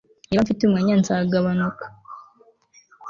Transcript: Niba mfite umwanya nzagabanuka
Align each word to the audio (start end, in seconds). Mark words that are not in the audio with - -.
Niba 0.27 0.43
mfite 0.45 0.61
umwanya 0.63 0.93
nzagabanuka 1.01 1.85